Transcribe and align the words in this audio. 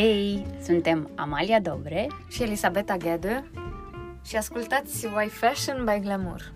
Hei, 0.00 0.46
suntem 0.62 1.10
Amalia 1.16 1.60
Dobre 1.60 2.06
și 2.28 2.42
Elisabeta 2.42 2.96
Ghede 2.96 3.50
și 4.24 4.36
ascultați 4.36 5.06
Why 5.06 5.28
Fashion 5.28 5.84
by 5.84 6.00
Glamour. 6.00 6.52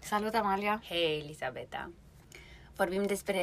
Salut, 0.00 0.34
Amalia! 0.34 0.82
Hei, 0.88 1.20
Elisabeta! 1.24 1.90
Vorbim 2.76 3.06
despre 3.06 3.42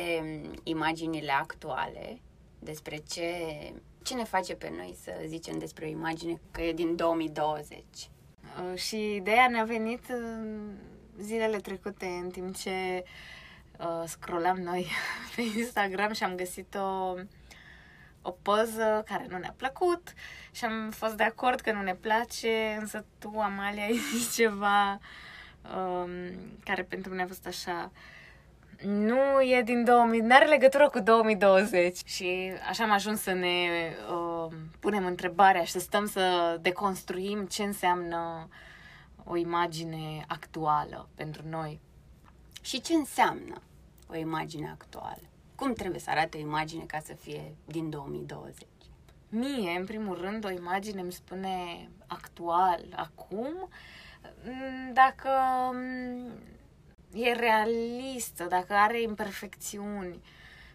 imaginile 0.64 1.32
actuale, 1.32 2.20
despre 2.60 2.98
ce, 3.10 3.32
ce 4.04 4.14
ne 4.14 4.24
face 4.24 4.56
pe 4.56 4.74
noi 4.78 4.96
să 5.02 5.12
zicem 5.26 5.58
despre 5.58 5.86
o 5.86 5.90
imagine 5.90 6.40
că 6.52 6.62
e 6.62 6.74
din 6.74 6.96
2020. 6.96 7.84
Uh, 7.94 8.80
și 8.80 9.16
ideea 9.16 9.48
ne-a 9.48 9.64
venit 9.64 10.06
zilele 11.20 11.58
trecute 11.58 12.06
în 12.06 12.30
timp 12.30 12.56
ce 12.56 12.70
uh, 13.04 13.10
scrollam 14.05 14.57
noi 14.57 14.88
pe 15.36 15.42
Instagram 15.42 16.14
și 16.14 16.24
am 16.24 16.36
găsit 16.36 16.75
o, 16.75 17.14
o 18.21 18.32
poză 18.32 19.04
care 19.06 19.25
nu 19.29 19.38
ne-a 19.38 19.54
plăcut 19.57 20.14
și 20.52 20.65
am 20.65 20.92
fost 20.92 21.14
de 21.14 21.24
acord 21.24 21.60
că 21.60 21.71
nu 21.71 21.82
ne 21.82 21.96
place, 21.96 22.78
însă 22.79 23.05
tu, 23.19 23.39
Amalia, 23.39 23.83
ai 23.89 24.00
zis 24.14 24.36
ceva 24.36 25.00
um, 25.75 26.10
care 26.64 26.83
pentru 26.83 27.11
mine 27.11 27.24
a 27.24 27.28
fost 27.28 27.46
așa 27.46 27.92
nu 28.83 29.42
e 29.42 29.61
din 29.61 29.83
2000, 29.83 30.19
nu 30.19 30.36
are 30.36 30.46
legătură 30.46 30.89
cu 30.89 31.00
2020 31.00 31.97
și 32.05 32.52
așa 32.69 32.83
am 32.83 32.91
ajuns 32.91 33.22
să 33.22 33.31
ne 33.31 33.67
uh, 34.11 34.53
punem 34.80 35.05
întrebarea 35.05 35.64
și 35.64 35.72
să 35.72 35.80
stăm 35.80 36.05
să 36.05 36.58
deconstruim 36.61 37.45
ce 37.45 37.64
înseamnă 37.64 38.47
o 39.23 39.36
imagine 39.36 40.25
actuală 40.28 41.09
pentru 41.16 41.41
noi. 41.50 41.80
Și 42.61 42.81
ce 42.81 42.94
înseamnă 42.94 43.61
o 44.09 44.16
imagine 44.16 44.70
actuală? 44.70 45.22
Cum 45.56 45.73
trebuie 45.73 46.00
să 46.00 46.09
arate 46.09 46.38
o 46.38 46.39
imagine 46.39 46.84
ca 46.84 47.00
să 47.06 47.13
fie 47.13 47.55
din 47.66 47.89
2020? 47.89 48.67
Mie, 49.30 49.77
în 49.77 49.86
primul 49.86 50.17
rând, 50.22 50.45
o 50.45 50.50
imagine 50.50 51.02
îmi 51.02 51.11
spune 51.11 51.89
actual, 52.08 52.85
acum, 52.95 53.69
mm, 54.44 54.94
dacă 54.94 55.30
mm, 55.73 56.31
e 57.13 57.31
realistă, 57.31 58.44
dacă 58.44 58.73
are 58.73 59.02
imperfecțiuni. 59.02 60.22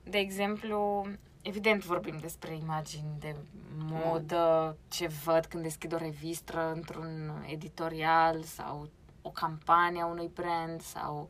De 0.05 0.19
exemplu, 0.19 1.07
evident 1.43 1.85
vorbim 1.85 2.19
despre 2.21 2.57
imagini 2.57 3.17
de 3.19 3.37
modă, 3.77 4.77
ce 4.89 5.07
văd 5.07 5.47
când 5.47 5.63
deschid 5.63 5.93
o 5.93 5.97
revistă 5.97 6.73
într-un 6.75 7.45
editorial 7.47 8.43
sau 8.43 8.89
o 9.23 9.31
campanie 9.31 10.03
a 10.03 10.07
unui 10.07 10.31
brand 10.35 10.81
sau 10.81 11.29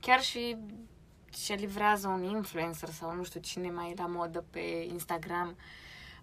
chiar 0.00 0.20
și 0.20 0.56
ce 1.32 1.54
livrează 1.54 2.08
un 2.08 2.22
influencer 2.22 2.88
sau 2.88 3.14
nu 3.14 3.24
știu 3.24 3.40
cine 3.40 3.70
mai 3.70 3.90
e 3.90 3.94
la 3.96 4.06
modă 4.06 4.44
pe 4.50 4.86
Instagram. 4.88 5.48
Uh, 5.48 5.54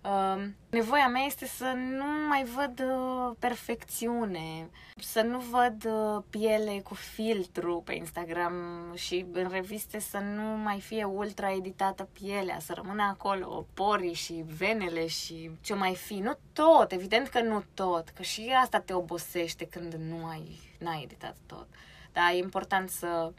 Uh, 0.03 0.45
nevoia 0.69 1.07
mea 1.07 1.21
este 1.21 1.45
să 1.45 1.73
nu 1.75 2.05
mai 2.27 2.43
văd 2.43 2.79
uh, 2.79 3.35
perfecțiune, 3.39 4.69
să 4.97 5.21
nu 5.21 5.39
văd 5.39 5.85
uh, 5.85 6.23
piele 6.29 6.79
cu 6.83 6.93
filtru 6.93 7.81
pe 7.85 7.93
Instagram 7.93 8.53
și 8.95 9.25
în 9.31 9.49
reviste 9.49 9.99
să 9.99 10.17
nu 10.17 10.41
mai 10.41 10.79
fie 10.79 11.03
ultra 11.03 11.51
editată 11.51 12.09
pielea, 12.13 12.59
să 12.59 12.73
rămână 12.75 13.03
acolo 13.03 13.65
porii 13.73 14.13
și 14.13 14.43
venele 14.57 15.07
și 15.07 15.51
ce 15.61 15.73
mai 15.73 15.95
fi. 15.95 16.13
Nu 16.13 16.37
tot, 16.53 16.91
evident 16.91 17.27
că 17.27 17.41
nu 17.41 17.63
tot, 17.73 18.09
că 18.09 18.21
și 18.21 18.53
asta 18.63 18.79
te 18.79 18.93
obosește 18.93 19.65
când 19.65 19.93
nu 19.93 20.25
ai, 20.25 20.59
n-ai 20.77 21.01
editat 21.03 21.35
tot. 21.45 21.67
Dar 22.13 22.31
e 22.33 22.37
important 22.37 22.89
să 22.89 23.31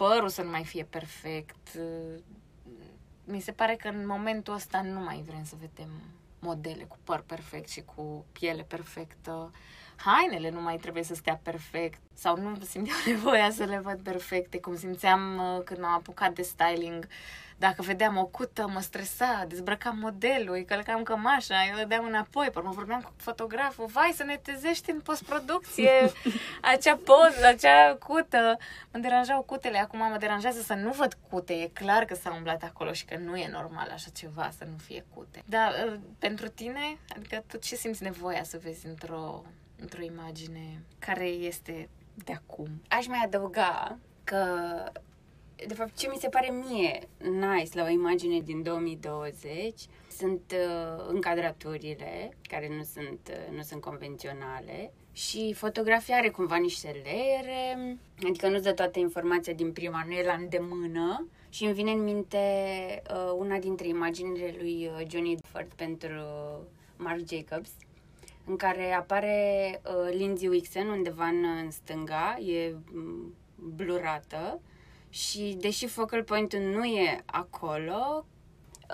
părul 0.00 0.28
să 0.28 0.42
nu 0.42 0.50
mai 0.50 0.64
fie 0.64 0.84
perfect, 0.84 1.78
mi 3.24 3.40
se 3.40 3.52
pare 3.52 3.76
că 3.76 3.88
în 3.88 4.06
momentul 4.06 4.54
ăsta 4.54 4.82
nu 4.82 5.00
mai 5.00 5.22
vrem 5.26 5.44
să 5.44 5.54
vedem 5.60 5.90
modele 6.38 6.82
cu 6.82 6.98
păr 7.04 7.22
perfect 7.26 7.68
și 7.68 7.82
cu 7.94 8.24
piele 8.32 8.62
perfectă. 8.62 9.52
Hainele 10.04 10.50
nu 10.50 10.60
mai 10.60 10.76
trebuie 10.76 11.02
să 11.02 11.14
stea 11.14 11.40
perfect 11.42 12.00
sau 12.14 12.36
nu 12.36 12.58
simt 12.68 12.88
eu 12.88 12.94
nevoia 13.14 13.50
să 13.50 13.64
le 13.64 13.78
văd 13.78 14.00
perfecte, 14.02 14.60
cum 14.60 14.76
simțeam 14.76 15.38
uh, 15.38 15.62
când 15.64 15.84
am 15.84 15.92
apucat 15.92 16.32
de 16.32 16.42
styling 16.42 17.06
dacă 17.60 17.82
vedeam 17.82 18.16
o 18.16 18.24
cută, 18.24 18.68
mă 18.68 18.80
stresa, 18.80 19.44
dezbrăcam 19.48 19.98
modelul, 19.98 20.54
îi 20.54 20.64
călcam 20.64 21.02
cămașa, 21.02 21.54
îi 21.54 21.78
dădeam 21.78 22.04
înapoi, 22.04 22.50
pe 22.50 22.58
urmă 22.58 22.70
vorbeam 22.70 23.00
cu 23.00 23.12
fotograful, 23.16 23.86
vai 23.86 24.12
să 24.14 24.22
ne 24.22 24.36
tezești 24.36 24.90
în 24.90 25.00
postproducție 25.00 25.90
acea 26.72 27.00
poză, 27.04 27.46
acea 27.46 27.94
cută. 27.94 28.58
Mă 28.92 28.98
deranjau 28.98 29.42
cutele, 29.42 29.78
acum 29.78 29.98
mă 29.98 30.16
deranjează 30.18 30.60
să 30.60 30.74
nu 30.74 30.90
văd 30.90 31.16
cute, 31.28 31.52
e 31.52 31.66
clar 31.66 32.04
că 32.04 32.14
s-a 32.14 32.34
umblat 32.34 32.62
acolo 32.62 32.92
și 32.92 33.04
că 33.04 33.16
nu 33.16 33.36
e 33.36 33.48
normal 33.52 33.90
așa 33.92 34.10
ceva 34.14 34.50
să 34.58 34.64
nu 34.64 34.76
fie 34.76 35.04
cute. 35.14 35.42
Dar 35.46 35.72
uh, 35.86 35.98
pentru 36.18 36.48
tine, 36.48 36.98
adică 37.16 37.44
tu 37.46 37.56
ce 37.56 37.74
simți 37.74 38.02
nevoia 38.02 38.42
să 38.42 38.58
vezi 38.62 38.86
într-o, 38.86 39.44
într-o 39.80 40.02
imagine 40.02 40.82
care 40.98 41.26
este 41.26 41.88
de 42.24 42.32
acum? 42.32 42.68
Aș 42.88 43.06
mai 43.06 43.22
adăuga 43.24 43.98
că 44.24 44.44
de 45.66 45.74
fapt, 45.74 45.96
ce 45.96 46.08
mi 46.08 46.18
se 46.20 46.28
pare 46.28 46.50
mie 46.50 47.08
nice 47.18 47.78
la 47.78 47.82
o 47.82 47.88
imagine 47.88 48.40
din 48.40 48.62
2020 48.62 49.80
sunt 50.08 50.52
uh, 50.52 51.04
încadraturile, 51.08 52.36
care 52.48 52.68
nu 52.76 52.82
sunt, 52.82 53.20
uh, 53.30 53.56
nu 53.56 53.62
sunt 53.62 53.80
convenționale, 53.80 54.92
și 55.12 55.52
fotografia 55.52 56.16
are 56.16 56.28
cumva 56.28 56.56
niște 56.56 57.00
leere, 57.02 57.98
adică 58.26 58.48
nu-ți 58.48 58.62
dă 58.62 58.72
toată 58.72 58.98
informația 58.98 59.52
din 59.52 59.72
prima, 59.72 60.04
nu 60.06 60.12
e 60.12 60.24
la 60.24 60.32
îndemână. 60.32 61.28
Și 61.48 61.64
îmi 61.64 61.74
vine 61.74 61.90
în 61.90 62.02
minte 62.04 62.38
uh, 63.10 63.32
una 63.38 63.58
dintre 63.58 63.86
imaginile 63.88 64.54
lui 64.58 64.86
uh, 64.86 65.06
Johnny 65.08 65.36
Ford 65.42 65.72
pentru 65.72 66.10
Marc 66.96 67.20
Jacobs, 67.28 67.70
în 68.50 68.56
care 68.56 68.92
apare 68.92 69.80
uh, 69.84 70.14
Lindsay 70.14 70.48
Wixen 70.48 70.88
undeva 70.88 71.26
în, 71.26 71.44
în 71.44 71.70
stânga, 71.70 72.38
e 72.38 72.74
mm, 72.92 73.34
blurată 73.54 74.60
și 75.08 75.56
deși 75.60 75.86
focal 75.86 76.22
point 76.22 76.54
nu 76.54 76.84
e 76.84 77.22
acolo, 77.24 78.26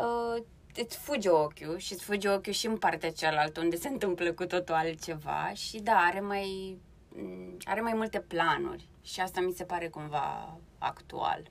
uh, 0.00 0.42
îți 0.74 0.96
fuge 0.96 1.28
ochiul 1.28 1.78
și 1.78 1.92
îți 1.92 2.04
fuge 2.04 2.28
ochiul 2.28 2.52
și 2.52 2.66
în 2.66 2.76
partea 2.76 3.12
cealaltă 3.12 3.60
unde 3.60 3.76
se 3.76 3.88
întâmplă 3.88 4.32
cu 4.32 4.44
totul 4.44 4.74
altceva 4.74 5.50
și 5.54 5.78
da, 5.78 5.96
are 5.96 6.20
mai, 6.20 6.78
mm, 7.08 7.56
are 7.64 7.80
mai 7.80 7.92
multe 7.94 8.20
planuri 8.20 8.88
și 9.02 9.20
asta 9.20 9.40
mi 9.40 9.52
se 9.52 9.64
pare 9.64 9.88
cumva 9.88 10.58
actual. 10.78 11.50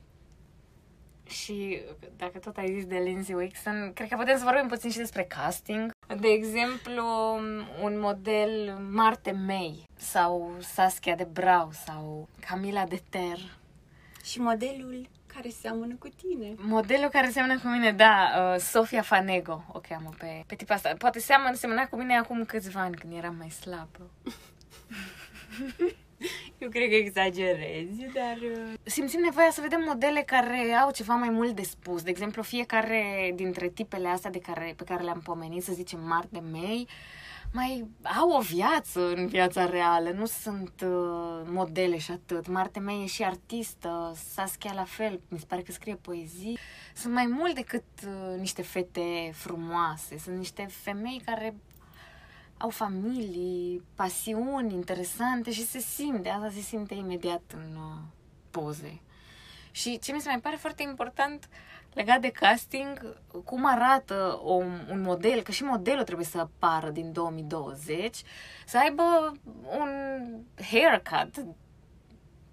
Și 1.28 1.82
dacă 2.18 2.38
tot 2.38 2.58
ai 2.58 2.74
zis 2.74 2.86
de 2.86 2.98
Lindsay 2.98 3.36
Wixon, 3.36 3.92
cred 3.94 4.10
că 4.10 4.16
putem 4.16 4.38
să 4.38 4.44
vorbim 4.44 4.68
puțin 4.68 4.90
și 4.90 4.98
despre 4.98 5.24
casting. 5.24 5.92
De 6.08 6.28
exemplu, 6.28 7.04
un 7.82 8.00
model 8.00 8.78
Marte 8.92 9.32
May 9.32 9.88
sau 9.96 10.56
Saskia 10.60 11.16
de 11.16 11.28
Brau 11.32 11.72
sau 11.86 12.28
Camila 12.48 12.84
de 12.86 13.02
Ter 13.10 13.40
și 14.24 14.40
modelul 14.40 15.08
care 15.36 15.50
seamănă 15.50 15.96
cu 16.00 16.08
tine. 16.08 16.54
Modelul 16.58 17.10
care 17.10 17.30
seamănă 17.30 17.60
cu 17.60 17.68
mine, 17.68 17.92
da, 17.92 18.30
uh, 18.38 18.60
Sofia 18.60 19.02
Fanego 19.02 19.64
o 19.72 19.80
cheamă 19.80 20.10
pe, 20.18 20.44
pe 20.48 20.56
tipa 20.56 20.74
asta. 20.74 20.94
Poate 20.98 21.20
seamănă, 21.20 21.56
semăna 21.56 21.88
cu 21.88 21.96
mine 21.96 22.18
acum 22.18 22.46
câțiva 22.46 22.82
ani, 22.82 22.96
când 22.96 23.14
eram 23.14 23.36
mai 23.36 23.50
slabă. 23.50 24.10
Eu 26.58 26.70
cred 26.70 26.90
că 26.90 26.96
exagerezi, 26.96 28.06
dar... 28.14 28.38
Uh... 28.42 28.74
Simțim 28.84 29.20
nevoia 29.20 29.50
să 29.52 29.62
vedem 29.62 29.84
modele 29.88 30.22
care 30.22 30.72
au 30.72 30.92
ceva 30.92 31.14
mai 31.14 31.30
mult 31.30 31.56
de 31.56 31.62
spus. 31.62 32.04
De 32.04 32.10
exemplu, 32.10 32.42
fiecare 32.42 33.32
dintre 33.36 33.70
tipele 33.70 34.08
astea 34.08 34.32
de 34.32 34.40
care, 34.40 34.74
pe 34.78 34.84
care 34.84 35.04
le-am 35.04 35.22
pomenit, 35.24 35.64
să 35.64 35.74
zicem, 35.74 36.00
mari 36.08 36.28
de 36.32 36.40
mei, 36.40 36.88
mai 37.54 37.88
au 38.20 38.30
o 38.30 38.40
viață 38.40 39.14
în 39.14 39.28
viața 39.28 39.66
reală, 39.66 40.10
nu 40.10 40.26
sunt 40.26 40.74
uh, 40.84 41.42
modele 41.46 41.98
și 41.98 42.12
atât. 42.12 42.48
Marte 42.48 42.80
mea 42.80 42.96
e 42.96 43.06
și 43.06 43.24
artistă, 43.24 44.16
Saskia 44.34 44.72
la 44.74 44.84
fel, 44.84 45.22
mi 45.28 45.40
se 45.40 45.46
pare 45.48 45.62
că 45.62 45.72
scrie 45.72 45.96
poezii. 45.96 46.58
Sunt 46.96 47.14
mai 47.14 47.26
mult 47.26 47.56
decât 47.56 47.84
uh, 48.06 48.40
niște 48.40 48.62
fete 48.62 49.32
frumoase, 49.34 50.18
sunt 50.18 50.38
niște 50.38 50.68
femei 50.70 51.22
care 51.26 51.56
au 52.58 52.70
familii, 52.70 53.84
pasiuni 53.96 54.74
interesante 54.74 55.52
și 55.52 55.66
se 55.66 55.80
simte, 55.80 56.30
asta 56.30 56.50
se 56.50 56.60
simte 56.60 56.94
imediat 56.94 57.42
în 57.56 57.76
uh, 57.76 58.02
poze. 58.52 59.02
Și 59.72 60.00
ce 60.00 60.14
mi 60.14 60.22
se 60.22 60.30
mai 60.30 60.40
pare 60.40 60.56
foarte 60.56 60.84
important 60.84 61.50
legat 61.94 62.22
de 62.22 62.32
casting, 62.32 63.18
cum 63.44 63.66
arată 63.66 64.42
un, 64.44 64.88
un 64.92 65.02
model, 65.02 65.42
că 65.42 65.52
și 65.52 65.64
modelul 65.64 66.04
trebuie 66.04 66.26
să 66.26 66.40
apară 66.40 66.90
din 66.90 67.12
2020, 67.12 68.24
să 68.66 68.78
aibă 68.78 69.38
un 69.80 69.90
haircut 70.72 71.46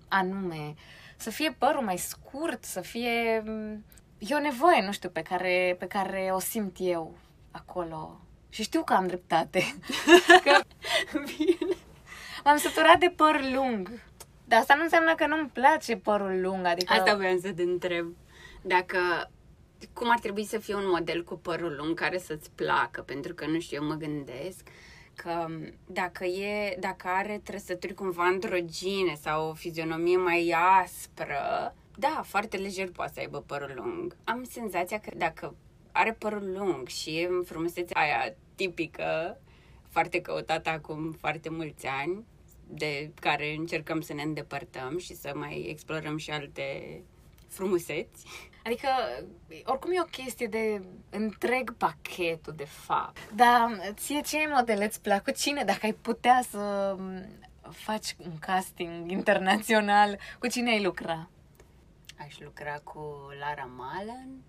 anume, 0.09 0.75
să 1.17 1.31
fie 1.31 1.55
părul 1.59 1.83
mai 1.83 1.99
scurt, 1.99 2.65
să 2.65 2.81
fie... 2.81 3.43
E 4.19 4.35
o 4.35 4.41
nevoie, 4.41 4.85
nu 4.85 4.93
știu, 4.93 5.09
pe 5.09 5.23
care, 5.23 5.77
pe 5.79 5.87
care 5.87 6.31
o 6.33 6.39
simt 6.39 6.77
eu 6.81 7.15
acolo. 7.51 8.21
Și 8.53 8.63
știu 8.63 8.83
că 8.85 8.93
am 8.93 9.07
dreptate. 9.07 9.75
că... 10.45 10.61
Bine. 11.13 11.77
M-am 12.45 12.57
săturat 12.57 12.99
de 12.99 13.13
păr 13.17 13.41
lung. 13.55 14.03
Dar 14.45 14.61
asta 14.61 14.75
nu 14.75 14.83
înseamnă 14.83 15.15
că 15.15 15.27
nu-mi 15.27 15.49
place 15.49 15.97
părul 15.97 16.41
lung, 16.41 16.67
adică... 16.67 16.93
Asta 16.93 17.15
voiam 17.15 17.41
să 17.41 17.53
te 17.53 17.63
întreb. 17.63 18.17
Dacă 18.63 18.99
cum 19.93 20.11
ar 20.11 20.19
trebui 20.19 20.45
să 20.45 20.59
fie 20.59 20.75
un 20.75 20.89
model 20.91 21.25
cu 21.25 21.39
părul 21.39 21.75
lung 21.79 21.99
care 21.99 22.19
să-ți 22.19 22.51
placă, 22.51 23.01
pentru 23.01 23.35
că, 23.35 23.47
nu 23.47 23.61
știu, 23.61 23.83
eu 23.83 23.89
mă 23.89 23.95
gândesc 23.95 24.69
că 25.15 25.47
dacă, 25.87 26.25
e, 26.25 26.77
dacă 26.81 27.09
are 27.09 27.41
trăsături 27.45 27.95
cumva 27.95 28.23
androgine 28.23 29.15
sau 29.21 29.49
o 29.49 29.55
fizionomie 29.55 30.17
mai 30.17 30.55
aspră, 30.83 31.75
da, 31.97 32.23
foarte 32.27 32.57
lejer 32.57 32.91
poate 32.91 33.13
să 33.15 33.21
aibă 33.21 33.45
părul 33.47 33.73
lung. 33.77 34.17
Am 34.25 34.45
senzația 34.45 34.99
că 34.99 35.11
dacă 35.17 35.55
are 35.93 36.13
părul 36.13 36.53
lung 36.57 36.89
și 36.89 37.19
e 37.19 37.29
frumusețea 37.45 38.01
aia 38.01 38.35
tipică, 38.55 39.41
foarte 39.89 40.21
căutată 40.21 40.71
acum 40.71 41.13
foarte 41.13 41.49
mulți 41.49 41.87
ani, 41.87 42.25
de 42.67 43.11
care 43.21 43.55
încercăm 43.55 44.01
să 44.01 44.13
ne 44.13 44.23
îndepărtăm 44.23 44.99
și 44.99 45.15
să 45.15 45.33
mai 45.35 45.67
explorăm 45.69 46.17
și 46.17 46.31
alte 46.31 47.01
frumuseți. 47.49 48.25
Adică, 48.65 48.89
oricum 49.65 49.93
e 49.93 50.01
o 50.01 50.23
chestie 50.23 50.47
de 50.47 50.83
întreg 51.11 51.75
pachetul, 51.77 52.53
de 52.57 52.65
fapt. 52.65 53.33
Dar 53.35 53.81
ție 53.95 54.21
ce 54.21 54.37
modele 54.49 54.85
îți 54.85 55.01
plac? 55.01 55.25
Cu 55.25 55.31
cine, 55.31 55.65
dacă 55.65 55.81
ai 55.83 55.93
putea 55.93 56.43
să 56.51 56.97
faci 57.71 58.17
un 58.19 58.39
casting 58.39 59.11
internațional, 59.11 60.19
cu 60.39 60.47
cine 60.47 60.71
ai 60.71 60.83
lucra? 60.83 61.29
Aș 62.19 62.39
lucra 62.39 62.79
cu 62.85 63.29
Lara 63.41 63.69
Malen, 63.77 64.43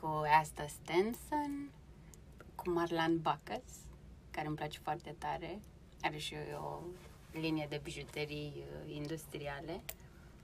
cu 0.00 0.22
Asta 0.40 0.66
Stenson, 0.68 1.70
cu 2.64 2.70
Marlan 2.70 3.18
Bacchus, 3.20 3.72
care 4.30 4.46
îmi 4.46 4.56
place 4.56 4.78
foarte 4.82 5.14
tare. 5.18 5.60
Are 6.02 6.16
și 6.16 6.34
o 6.64 6.80
linie 7.40 7.66
de 7.70 7.80
bijuterii 7.82 8.52
uh, 8.56 8.94
industriale. 8.94 9.82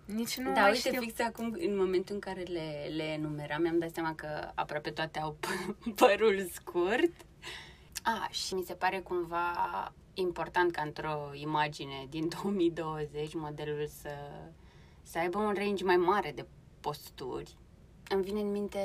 Nici 0.04 0.36
nu 0.38 0.52
Da, 0.52 0.60
mai 0.60 0.70
uite, 0.70 0.88
știu. 0.88 1.00
fix 1.00 1.20
acum, 1.20 1.56
în 1.58 1.76
momentul 1.76 2.14
în 2.14 2.20
care 2.20 2.42
le, 2.42 2.90
le 2.96 3.02
enumeram, 3.02 3.62
mi-am 3.62 3.78
dat 3.78 3.90
seama 3.94 4.14
că 4.14 4.50
aproape 4.54 4.90
toate 4.90 5.18
au 5.18 5.36
p- 5.46 5.76
părul 6.00 6.48
scurt. 6.52 7.12
A, 8.02 8.28
și 8.30 8.54
mi 8.54 8.62
se 8.62 8.74
pare 8.74 9.00
cumva 9.00 9.52
important 10.14 10.72
ca 10.72 10.82
într-o 10.82 11.30
imagine 11.34 12.06
din 12.08 12.28
2020 12.42 13.34
modelul 13.34 13.86
să, 13.86 14.10
să 15.02 15.18
aibă 15.18 15.38
un 15.38 15.54
range 15.54 15.84
mai 15.84 15.96
mare 15.96 16.32
de 16.34 16.46
posturi. 16.80 17.56
Îmi 18.08 18.22
vine 18.22 18.40
în 18.40 18.50
minte 18.50 18.80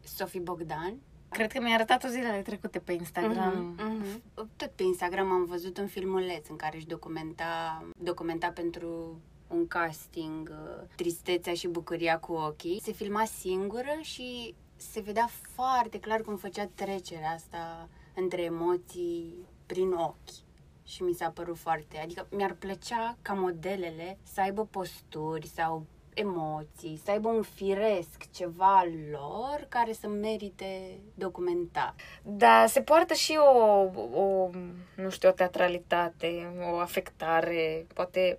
Sofie 0.00 0.40
Bogdan. 0.40 1.00
Cred 1.28 1.52
că 1.52 1.60
mi-a 1.60 1.74
arătat-o 1.74 2.08
zilele 2.08 2.42
trecute 2.42 2.78
pe 2.78 2.92
Instagram. 2.92 3.74
Mhm, 3.78 3.96
mhm. 3.96 4.22
Tot 4.56 4.70
pe 4.74 4.82
Instagram 4.82 5.30
am 5.30 5.44
văzut 5.44 5.78
un 5.78 5.86
filmuleț 5.86 6.48
în 6.48 6.56
care 6.56 6.76
își 6.76 6.86
documenta, 6.86 7.82
documenta 8.02 8.48
pentru 8.48 9.20
un 9.48 9.66
casting 9.66 10.50
uh, 10.50 10.86
tristețea 10.96 11.54
și 11.54 11.68
bucuria 11.68 12.18
cu 12.18 12.32
ochii. 12.32 12.80
Se 12.82 12.92
filma 12.92 13.24
singură 13.24 13.98
și 14.00 14.54
se 14.76 15.00
vedea 15.00 15.28
foarte 15.54 16.00
clar 16.00 16.20
cum 16.20 16.36
făcea 16.36 16.70
trecerea 16.74 17.30
asta 17.30 17.88
între 18.14 18.42
emoții 18.42 19.34
prin 19.66 19.92
ochi. 19.92 20.46
Și 20.84 21.02
mi 21.02 21.12
s-a 21.12 21.30
părut 21.30 21.56
foarte... 21.56 21.98
Adică 21.98 22.26
mi-ar 22.30 22.52
plăcea 22.52 23.16
ca 23.22 23.32
modelele 23.32 24.18
să 24.22 24.40
aibă 24.40 24.64
posturi 24.64 25.46
sau 25.46 25.86
emoții, 26.18 27.00
să 27.04 27.10
aibă 27.10 27.28
un 27.28 27.42
firesc, 27.42 28.30
ceva 28.34 28.76
al 28.78 28.88
lor 29.10 29.66
care 29.68 29.92
să 29.92 30.08
merite 30.08 30.98
documentat. 31.14 31.94
Da, 32.22 32.64
se 32.68 32.80
poartă 32.80 33.14
și 33.14 33.38
o, 33.40 33.80
o, 34.20 34.50
nu 34.96 35.10
știu, 35.10 35.28
o 35.28 35.32
teatralitate, 35.32 36.52
o 36.72 36.78
afectare, 36.78 37.86
poate 37.94 38.38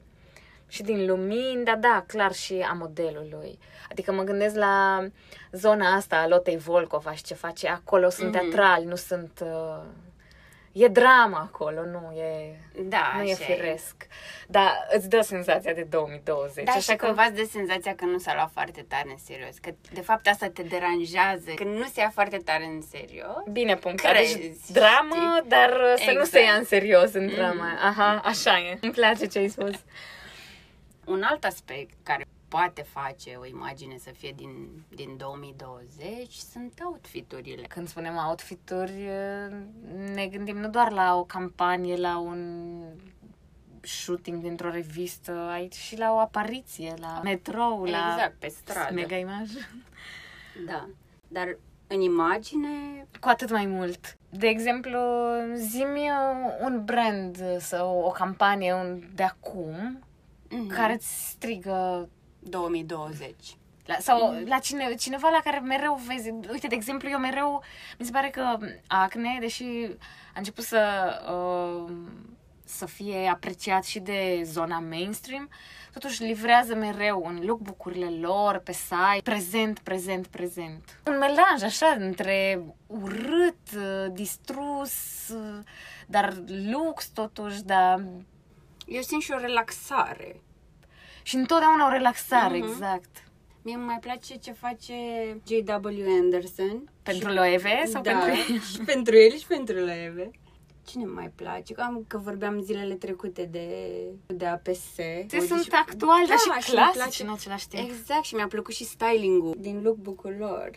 și 0.68 0.82
din 0.84 1.06
lumini, 1.06 1.64
dar 1.64 1.78
da, 1.78 2.04
clar 2.08 2.32
și 2.34 2.66
a 2.70 2.74
modelului. 2.74 3.60
Adică 3.90 4.12
mă 4.12 4.24
gândesc 4.24 4.56
la 4.56 5.06
zona 5.52 5.94
asta 5.96 6.16
a 6.16 6.28
Lotei 6.28 6.58
Volkova 6.58 7.12
și 7.14 7.24
ce 7.24 7.34
face 7.34 7.68
acolo, 7.68 8.10
sunt 8.10 8.34
Mhm. 8.36 8.40
teatrali, 8.40 8.86
nu 8.86 8.96
sunt... 8.96 9.40
Uh, 9.44 9.84
e 10.72 10.88
drama 10.88 11.50
acolo, 11.54 11.82
nu 11.86 12.12
e, 12.18 12.56
Da, 12.82 13.14
nu 13.18 13.24
e 13.24 13.34
așa 13.34 13.44
firesc. 13.44 14.08
Dar 14.48 14.88
îți 14.92 15.10
dă 15.10 15.22
senzația 15.22 15.74
de 15.74 15.82
2020. 15.90 16.66
Da, 16.66 16.72
așa 16.72 16.92
și 16.92 16.98
cumva 16.98 17.24
îți 17.24 17.36
dă 17.36 17.44
senzația 17.52 17.96
că 17.96 18.06
nu 18.06 18.18
s-a 18.18 18.34
luat 18.34 18.50
foarte 18.54 18.86
tare 18.88 19.10
în 19.10 19.18
serios. 19.18 19.58
Că, 19.62 19.70
de 19.94 20.02
fapt, 20.02 20.28
asta 20.28 20.48
te 20.50 20.64
deranjează. 20.64 21.52
Că 21.56 21.64
nu 21.64 21.84
se 21.84 22.00
ia 22.00 22.10
foarte 22.10 22.38
tare 22.38 22.64
în 22.66 22.82
serios. 22.82 23.44
Bine 23.52 23.76
punctat. 23.76 24.12
Crezi, 24.12 24.38
Deci 24.38 24.56
dramă, 24.72 25.16
știi? 25.38 25.50
dar 25.50 25.70
uh, 25.70 25.94
să 25.96 26.04
nu 26.06 26.12
Exact. 26.12 26.30
se 26.30 26.42
ia 26.42 26.54
în 26.54 26.64
serios 26.66 27.14
în 27.14 27.28
drama. 27.28 27.66
Mhm. 27.66 27.86
Aha, 27.86 28.22
așa 28.26 28.60
e. 28.60 28.78
Îmi 28.82 28.92
place 28.92 29.26
ce 29.26 29.40
ai 29.40 29.48
spus. 29.50 29.76
Un 31.06 31.22
alt 31.24 31.44
aspect 31.44 31.94
care 32.04 32.26
poate 32.50 32.82
face 32.82 33.36
o 33.36 33.46
imagine 33.46 33.98
să 33.98 34.10
fie 34.18 34.32
din, 34.36 34.84
din 34.96 35.18
2020 35.18 36.34
sunt 36.34 36.74
outfiturile. 36.86 37.68
Când 37.68 37.88
spunem 37.88 38.16
outfituri, 38.28 39.08
ne 40.14 40.28
gândim 40.28 40.58
nu 40.58 40.70
doar 40.70 40.92
la 40.92 41.16
o 41.16 41.24
campanie, 41.24 41.96
la 41.96 42.18
un 42.18 42.82
shooting 43.82 44.42
dintr-o 44.42 44.70
revistă, 44.70 45.32
aici 45.32 45.74
și 45.76 45.98
la 45.98 46.12
o 46.14 46.18
apariție, 46.18 46.94
la 47.00 47.22
metrou, 47.24 47.84
la 47.84 48.12
Exact, 48.14 48.40
pe 48.40 48.48
stradă. 48.48 48.94
mega 48.94 49.16
imaj. 49.16 49.50
Da. 50.66 50.88
Dar 51.28 51.58
în 51.88 52.02
imagine 52.02 52.70
Cu 53.20 53.28
atât 53.28 53.52
mai 53.52 53.66
mult. 53.66 54.18
De 54.30 54.48
exemplu, 54.48 55.00
zi-mi 55.56 56.10
un 56.62 56.86
brand 56.86 57.38
sau 57.60 58.00
o 58.00 58.10
campanie 58.10 58.74
un- 58.74 59.04
de 59.16 59.24
acum 59.24 60.00
mhm, 60.50 60.68
care 60.68 60.94
îți 60.94 61.30
strigă 61.30 62.10
2020. 62.50 63.34
La, 63.86 63.96
sau 64.00 64.32
mm. 64.32 64.48
la 64.48 64.60
cine, 64.60 64.96
cineva 64.96 65.30
la 65.30 65.42
care 65.44 65.60
mereu 65.60 66.02
vezi, 66.08 66.30
uite, 66.52 66.68
de 66.68 66.76
exemplu, 66.76 67.10
eu 67.10 67.20
mereu, 67.20 67.64
mi 68.00 68.06
se 68.06 68.12
pare 68.12 68.30
că 68.30 68.58
Acne, 68.88 69.38
deși 69.40 69.64
a 70.34 70.38
început 70.38 70.64
să, 70.64 70.82
uh, 71.34 71.94
să 72.64 72.86
fie 72.86 73.28
apreciat 73.28 73.84
și 73.84 74.00
de 74.00 74.42
zona 74.44 74.80
mainstream, 74.80 75.50
totuși 75.94 76.24
livrează 76.24 76.76
mereu 76.76 77.26
în 77.28 77.40
lookbook-urile 77.46 78.10
lor, 78.10 78.58
pe 78.58 78.72
site, 78.72 79.22
prezent, 79.24 79.80
prezent, 79.80 80.28
prezent. 80.28 81.00
Un 81.08 81.18
melanj 81.18 81.62
așa 81.64 81.96
între 82.00 82.62
urât, 82.88 83.60
uh, 83.76 84.12
distrus, 84.12 84.94
uh, 85.30 85.64
dar 86.08 86.44
lux 86.48 87.08
totuși, 87.08 87.64
dar 87.64 88.04
Eu 88.86 89.02
simt 89.02 89.22
și 89.22 89.32
o 89.32 89.38
relaxare. 89.38 90.42
Și 91.24 91.36
întotdeauna 91.36 91.86
o 91.88 91.92
relaxare, 91.92 92.58
Mhm. 92.58 92.68
exact. 92.68 93.24
Mie 93.62 93.76
îmi 93.76 93.86
mai 93.86 93.98
place 94.02 94.36
ce 94.36 94.52
face 94.52 94.94
J.W. 95.48 96.10
Anderson. 96.22 96.90
Pentru 97.04 97.30
Și- 97.30 97.36
Loewe 97.36 97.84
sau 97.86 98.02
da, 98.02 98.12
pentru 98.12 98.54
și 98.72 98.78
pentru 98.86 99.16
el 99.18 99.38
și 99.38 99.48
pentru 99.48 99.76
Loewe. 99.76 100.32
Cine 100.88 101.04
îmi 101.04 101.14
mai 101.14 101.32
place? 101.36 101.74
Că, 101.74 101.82
am, 101.82 102.06
că 102.08 102.18
vorbeam 102.18 102.62
zilele 102.62 102.94
trecute 102.94 103.44
de, 103.52 103.68
de 104.28 104.46
APS. 104.46 104.80
Se 104.94 105.18
Uite, 105.22 105.40
sunt 105.48 105.62
și- 105.64 105.70
actuali, 105.72 106.28
dar 106.28 106.38
Da, 106.48 106.56
și 106.58 106.66
și 106.66 106.70
îmi 106.70 106.80
clasici 106.80 106.98
place. 107.02 107.24
în 107.24 107.30
același 107.32 107.68
timp. 107.68 107.90
Exact, 107.90 108.24
și 108.24 108.36
mi-a 108.36 108.48
plăcut 108.48 108.74
și 108.74 108.84
styling-ul 108.84 109.56
din 109.58 109.82
lookbook-ul 109.84 110.36
lor. 110.40 110.70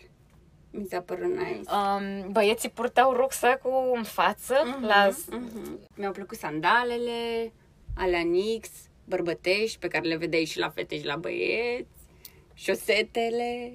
Mi 0.71 0.85
s-a 0.89 1.01
părut 1.01 1.35
nice. 1.37 1.61
Um, 1.71 2.31
băieții 2.31 2.69
purtau 2.69 3.11
rucsacul 3.13 3.91
în 3.95 4.03
față 4.03 4.55
Mhm, 4.65 4.83
la... 4.85 5.09
mhm. 5.29 5.79
Mi-au 5.95 6.11
plăcut 6.11 6.37
sandalele, 6.37 7.51
alea 7.97 8.21
Nix, 8.21 8.69
bărbătești, 9.05 9.79
pe 9.79 9.87
care 9.87 10.07
le 10.07 10.15
vedeai 10.15 10.45
și 10.45 10.59
la 10.59 10.69
fete 10.69 10.97
și 10.99 11.05
la 11.05 11.15
băieți, 11.15 11.89
șosetele, 12.53 13.71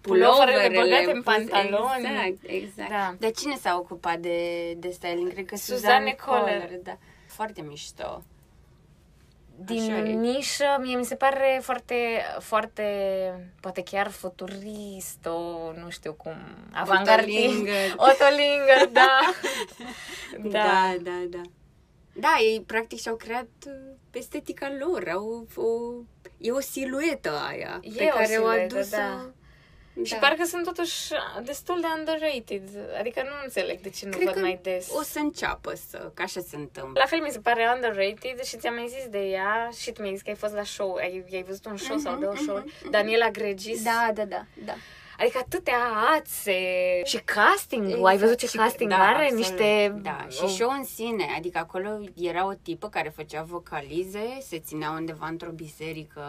Puloverele 0.00 0.68
puloverele 0.68 0.80
băgate 0.80 1.10
în 1.16 1.22
puse- 1.22 1.36
pantaloni. 1.50 2.06
Exact, 2.06 2.38
exact. 2.42 2.88
Da. 2.90 3.14
Dar 3.18 3.30
cine 3.30 3.56
s-a 3.56 3.76
ocupat 3.78 4.18
de, 4.18 4.72
de 4.76 4.90
styling? 4.90 5.32
Cred 5.32 5.44
că 5.46 5.56
Suzanne 5.56 5.80
Suzanne 5.80 6.10
Kohler. 6.26 6.60
Kohler. 6.60 6.80
Da. 6.82 6.98
Foarte 7.26 7.62
mișto. 7.62 8.22
Din 9.64 9.92
Așa 9.92 9.98
e. 10.08 10.12
nișă, 10.12 10.64
mie 10.80 10.96
mi 10.96 11.04
se 11.04 11.14
pare 11.14 11.58
foarte, 11.62 11.94
foarte, 12.38 12.84
poate 13.60 13.82
chiar 13.82 14.08
futurist, 14.10 15.26
o, 15.26 15.72
nu 15.72 15.90
știu 15.90 16.12
cum, 16.12 16.34
avangardist. 16.72 17.54
Otto-Linger. 17.54 17.94
Otolinger, 18.10 18.88
da. 19.00 19.18
Da, 20.42 20.94
da, 21.02 21.10
da. 21.28 21.40
Da, 21.40 21.40
ei 22.40 22.60
practic 22.66 23.00
și-au 23.00 23.16
creat 23.16 23.48
uh, 23.66 23.72
estetica 24.12 24.72
lor, 24.78 25.08
au 25.08 25.46
o, 25.56 25.66
e 26.38 26.50
o 26.50 26.60
siluetă 26.60 27.30
aia 27.48 27.80
E 27.82 27.90
pe 27.96 28.04
o 28.04 28.16
care 28.16 28.24
o 28.24 28.26
siluetă, 28.26 28.74
adus 28.76 28.90
da. 28.90 29.30
Și 30.04 30.14
parcă 30.14 30.44
sunt 30.44 30.64
totuși 30.64 31.12
destul 31.44 31.80
de 31.80 31.86
underrated. 31.98 32.62
Adică 32.98 33.22
nu 33.22 33.30
înțeleg 33.44 33.80
de 33.80 33.90
ce 33.90 34.04
nu 34.06 34.10
Cred 34.10 34.24
văd 34.24 34.34
că 34.34 34.40
mai 34.40 34.58
des. 34.62 34.88
o 34.98 35.02
să 35.02 35.18
înceapă 35.18 35.72
să, 35.90 36.10
că 36.14 36.22
așa 36.22 36.40
se 36.40 36.56
întâmplă. 36.56 36.92
La 37.00 37.06
fel 37.06 37.20
mi 37.20 37.30
se 37.30 37.38
pare 37.38 37.70
underrated 37.74 38.42
și 38.42 38.56
ți-am 38.56 38.74
mai 38.74 38.86
zis 38.88 39.06
de 39.08 39.18
ea 39.18 39.68
și 39.80 39.92
tu 39.92 40.00
mi-ai 40.02 40.12
zis 40.14 40.22
că 40.22 40.30
ai 40.30 40.36
fost 40.36 40.54
la 40.54 40.64
show, 40.64 40.94
ai, 40.94 41.24
ai 41.32 41.42
văzut 41.42 41.66
un 41.66 41.76
show 41.76 41.96
sau 41.98 42.16
două 42.18 42.32
Mhm, 42.32 42.42
show 42.42 42.56
mhm, 42.56 42.90
Daniela 42.90 43.30
Gregis. 43.30 43.82
Da, 43.82 44.10
da, 44.14 44.24
da, 44.24 44.44
da. 44.64 44.72
Adică 45.22 45.38
atâtea 45.38 45.78
ațe 46.18 46.60
și 47.04 47.18
casting 47.24 48.06
ai 48.06 48.16
văzut 48.16 48.36
ce 48.36 48.46
Și- 48.46 48.56
casting 48.56 48.90
da, 48.90 48.96
are? 48.96 49.22
absolut. 49.22 49.38
Niște... 49.38 49.98
Da, 50.02 50.26
și 50.28 50.48
show 50.48 50.70
în 50.70 50.84
sine, 50.84 51.26
adică 51.36 51.58
acolo 51.58 52.00
era 52.14 52.46
o 52.46 52.52
tipă 52.62 52.88
care 52.88 53.08
făcea 53.08 53.42
vocalize, 53.42 54.38
se 54.40 54.58
ținea 54.58 54.90
undeva 54.90 55.26
într-o 55.26 55.50
biserică 55.50 56.22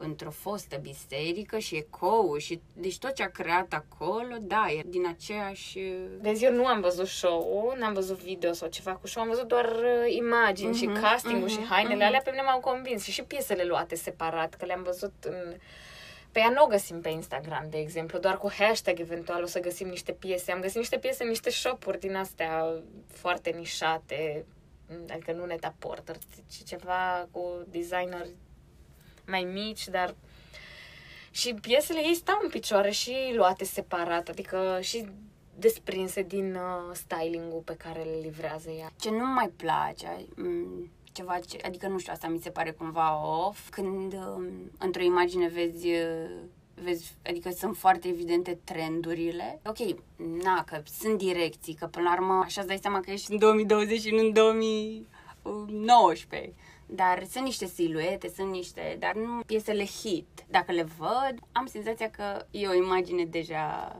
într-o 0.00 0.30
fostă 0.30 0.76
biserică 0.76 1.58
și 1.58 1.76
ecou 1.76 2.36
și 2.36 2.60
deci 2.72 2.98
tot 2.98 3.12
ce 3.12 3.22
a 3.22 3.30
creat 3.30 3.72
acolo, 3.72 4.36
da, 4.40 4.66
e 4.70 4.82
din 4.86 5.06
aceeași... 5.06 5.78
Deci 6.20 6.42
eu 6.42 6.52
nu 6.52 6.66
am 6.66 6.80
văzut 6.80 7.06
show 7.06 7.74
n-am 7.78 7.92
văzut 7.92 8.18
video 8.22 8.52
sau 8.52 8.68
ceva 8.68 8.92
cu 8.92 9.06
show, 9.06 9.22
am 9.22 9.28
văzut 9.28 9.48
doar 9.48 9.64
uh, 9.64 10.14
imagini 10.16 10.74
mm-hmm, 10.74 10.78
și 10.78 10.86
mhm, 10.86 11.00
castingul 11.00 11.48
mm-hmm, 11.48 11.52
și 11.52 11.66
hainele 11.70 12.04
mm-hmm. 12.04 12.06
alea 12.06 12.20
pe 12.24 12.30
mine 12.30 12.42
m-au 12.42 12.60
convins 12.60 13.04
și 13.04 13.12
și 13.12 13.22
piesele 13.22 13.64
luate 13.64 13.94
separat, 13.94 14.54
că 14.54 14.64
le-am 14.64 14.82
văzut 14.82 15.12
în... 15.20 15.54
Pe 16.32 16.38
ea 16.38 16.48
nu 16.48 16.62
o 16.64 16.66
găsim 16.66 17.00
pe 17.00 17.08
Instagram, 17.08 17.66
de 17.70 17.78
exemplu, 17.78 18.18
doar 18.18 18.38
cu 18.38 18.50
hashtag 18.50 18.98
eventual 18.98 19.42
o 19.42 19.46
să 19.46 19.60
găsim 19.60 19.88
niște 19.88 20.12
piese. 20.12 20.52
Am 20.52 20.60
găsit 20.60 20.76
niște 20.76 20.98
piese 20.98 21.22
în 21.22 21.28
niște 21.28 21.50
shop-uri 21.50 21.98
din 21.98 22.16
astea 22.16 22.82
foarte 23.06 23.50
nișate, 23.50 24.44
adică 25.10 25.32
nu 25.32 25.44
Neta 25.44 25.74
Porter, 25.78 26.16
ci 26.50 26.64
ceva 26.64 27.28
cu 27.30 27.64
designer 27.68 28.26
mai 29.26 29.44
mici, 29.44 29.88
dar 29.88 30.14
și 31.30 31.54
piesele 31.54 31.98
ei 31.98 32.14
stau 32.14 32.38
în 32.42 32.48
picioare 32.48 32.90
și 32.90 33.14
luate 33.34 33.64
separat, 33.64 34.28
adică 34.28 34.78
și 34.80 35.08
desprinse 35.58 36.22
din 36.22 36.54
uh, 36.54 36.94
styling-ul 36.94 37.62
pe 37.64 37.74
care 37.74 38.02
le 38.02 38.18
livrează 38.22 38.70
ea. 38.70 38.92
Ce 39.00 39.10
nu 39.10 39.26
mai 39.26 39.52
place, 39.56 40.26
mm, 40.36 40.90
ceva 41.12 41.38
ce, 41.38 41.58
adică 41.64 41.88
nu 41.88 41.98
știu, 41.98 42.12
asta 42.12 42.28
mi 42.28 42.38
se 42.38 42.50
pare 42.50 42.70
cumva 42.70 43.26
off, 43.46 43.70
când 43.70 44.12
um, 44.12 44.44
într-o 44.78 45.02
imagine 45.02 45.48
vezi 45.48 45.86
uh, 45.86 46.30
vezi, 46.82 47.14
adică 47.26 47.50
sunt 47.50 47.76
foarte 47.76 48.08
evidente 48.08 48.58
trendurile. 48.64 49.60
Ok, 49.66 49.78
na, 50.42 50.64
că 50.64 50.82
sunt 51.00 51.18
direcții, 51.18 51.74
că 51.74 51.86
până 51.86 52.04
la 52.04 52.12
urmă 52.12 52.42
așa 52.44 52.60
îți 52.60 52.68
dai 52.68 52.78
seama 52.82 53.00
că 53.00 53.10
ești 53.10 53.32
în 53.32 53.38
2020 53.38 54.00
și 54.00 54.10
nu 54.10 54.18
în 54.18 54.32
2019. 54.32 56.52
Dar 56.86 57.26
sunt 57.30 57.44
niște 57.44 57.66
siluete, 57.66 58.32
sunt 58.36 58.50
niște, 58.50 58.96
dar 58.98 59.14
nu 59.14 59.40
piesele 59.46 59.84
hit. 59.84 60.28
Dacă 60.50 60.72
le 60.72 60.86
văd, 60.98 61.34
am 61.52 61.66
senzația 61.66 62.10
că 62.10 62.46
e 62.50 62.68
o 62.68 62.74
imagine 62.74 63.24
deja 63.24 63.96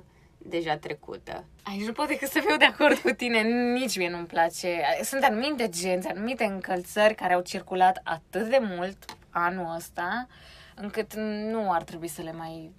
deja 0.48 0.76
trecută. 0.76 1.44
Aici 1.62 1.86
nu 1.86 1.92
pot 1.92 2.06
decât 2.06 2.28
să 2.28 2.40
fiu 2.46 2.56
de 2.56 2.64
acord 2.64 2.98
cu 2.98 3.10
tine, 3.10 3.42
nici 3.72 3.96
mie 3.96 4.10
nu-mi 4.10 4.26
place. 4.26 4.80
Sunt 5.02 5.22
anumite 5.22 5.68
genți, 5.68 6.08
anumite 6.08 6.44
încălțări 6.44 7.14
care 7.14 7.32
au 7.32 7.40
circulat 7.40 8.00
atât 8.04 8.48
de 8.48 8.58
mult 8.60 9.04
anul 9.30 9.74
ăsta, 9.76 10.26
încât 10.74 11.14
nu 11.50 11.72
ar 11.72 11.82
trebui 11.82 12.08
să 12.08 12.22
le 12.22 12.32
mai 12.32 12.72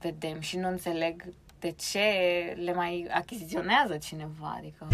vedem 0.00 0.40
și 0.40 0.56
nu 0.56 0.68
înțeleg 0.68 1.24
de 1.58 1.70
ce 1.70 2.00
le 2.64 2.72
mai 2.72 3.08
achiziționează 3.10 3.96
cineva, 3.96 4.56
adică... 4.58 4.88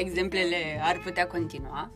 exemplele 0.00 0.80
ar 0.82 1.00
putea 1.04 1.26
continua. 1.26 1.90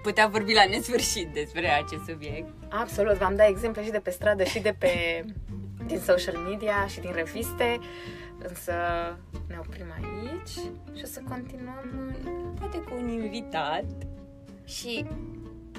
Am 0.00 0.06
putea 0.06 0.26
vorbi 0.26 0.52
la 0.54 0.64
nesfârșit 0.64 1.28
despre 1.32 1.68
acest 1.68 2.04
subiect. 2.04 2.48
Absolut, 2.68 3.16
v-am 3.16 3.36
dat 3.36 3.48
exemple 3.48 3.84
și 3.84 3.90
de 3.90 3.98
pe 3.98 4.10
stradă 4.10 4.44
și 4.44 4.60
de 4.60 4.74
pe 4.78 5.24
din 5.86 5.98
social 5.98 6.36
media 6.36 6.86
și 6.86 7.00
din 7.00 7.12
reviste, 7.14 7.78
însă 8.38 8.72
ne 9.46 9.56
oprim 9.58 9.86
aici 9.94 10.50
și 10.96 11.02
o 11.02 11.06
să 11.06 11.20
continuăm 11.28 12.16
poate 12.58 12.78
cu 12.78 12.94
un 12.98 13.08
invitat 13.08 13.84
și 14.64 15.04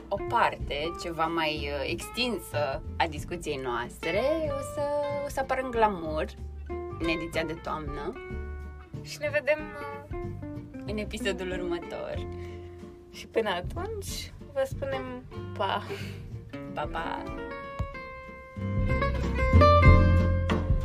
o 0.08 0.18
parte 0.30 0.92
ceva 1.04 1.26
mai 1.26 1.70
uh, 1.72 1.90
extinsă 1.92 2.84
a 2.98 3.08
discuției 3.08 3.60
noastre 3.64 4.22
o 4.48 4.62
să, 4.74 4.82
o 5.26 5.30
să 5.30 5.40
apară 5.40 5.62
în 5.64 5.72
glamour 5.72 6.26
în 7.00 7.08
ediția 7.08 7.44
de 7.44 7.54
toamnă 7.64 8.14
și 9.02 9.18
ne 9.20 9.30
vedem 9.32 9.60
uh, 9.60 10.20
în 10.86 10.98
episodul 10.98 11.52
următor. 11.52 12.28
Și 13.12 13.28
până 13.28 13.50
atunci, 13.50 14.34
vă 14.54 14.64
spunem 14.70 15.24
pa! 15.58 15.84
Pa, 16.74 16.88
pa! 16.92 17.24
thank 18.58 19.56
you 19.56 19.61